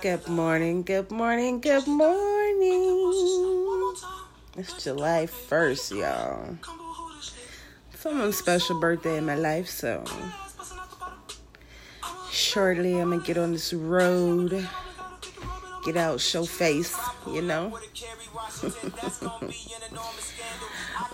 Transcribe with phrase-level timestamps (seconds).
[0.00, 3.12] Good morning, good morning, good morning.
[4.56, 6.58] It's July 1st, y'all.
[7.94, 10.04] Someone's special birthday in my life, so
[12.30, 14.68] shortly I'm gonna get on this road,
[15.84, 16.96] get out, show face,
[17.28, 17.78] you know.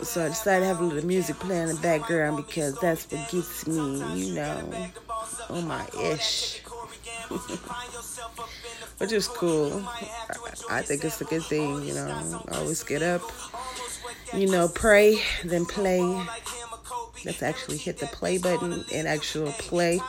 [0.02, 3.30] so I decided to have a little music playing in the background because that's what
[3.30, 4.90] gets me, you know,
[5.50, 6.62] on my ish.
[8.98, 9.82] Which is cool.
[10.70, 12.42] I think it's a good thing, you know.
[12.52, 13.22] Always get up,
[14.34, 16.00] you know, pray, then play.
[17.24, 20.00] Let's actually hit the play button and actual play.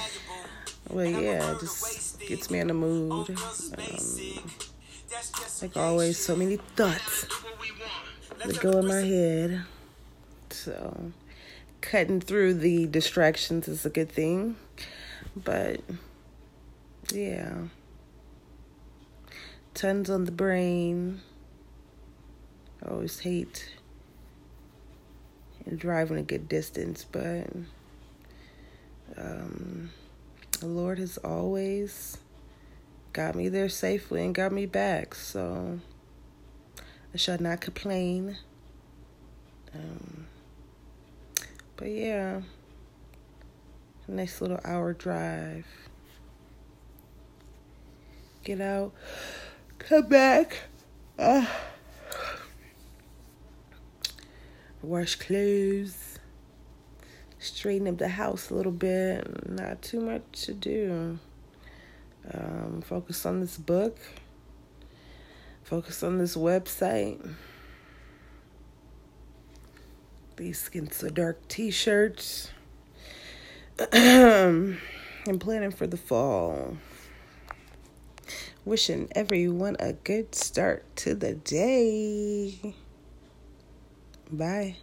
[0.90, 3.30] well, yeah, just gets me in the mood.
[3.30, 4.50] Um,
[5.60, 7.26] like always, so many thoughts
[8.44, 9.62] that go in my head.
[10.50, 11.12] So,
[11.80, 14.56] cutting through the distractions is a good thing.
[15.36, 15.80] But,
[17.14, 17.54] yeah.
[19.74, 21.20] Tons on the brain.
[22.84, 23.68] I always hate
[25.76, 27.46] driving a good distance, but
[29.16, 29.90] um,
[30.60, 32.18] the Lord has always
[33.12, 35.14] got me there safely and got me back.
[35.14, 35.80] So
[36.76, 38.36] I shall not complain.
[39.74, 40.26] Um,
[41.76, 42.42] but yeah,
[44.08, 45.66] nice little hour drive.
[48.44, 48.92] Get out,
[49.78, 50.58] come back.
[51.16, 51.46] Uh,
[54.82, 56.18] wash clothes,
[57.38, 59.48] straighten up the house a little bit.
[59.48, 61.20] Not too much to do.
[62.34, 63.98] Um, focus on this book.
[65.62, 67.36] Focus on this website.
[70.36, 72.50] These Skin So Dark t shirts.
[73.92, 74.78] I'm
[75.38, 76.76] planning for the fall.
[78.64, 82.74] Wishing everyone a good start to the day.
[84.30, 84.82] Bye.